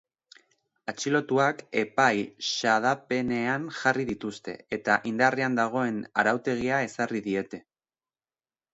Atxilotuak 0.91 1.61
epai-xedapenean 1.81 3.69
jarri 3.83 4.09
dituzte, 4.11 4.57
eta 4.81 4.99
indarrean 5.13 5.63
dagoen 5.63 6.03
arautegia 6.25 6.85
ezarri 6.91 7.27
diete. 7.31 7.67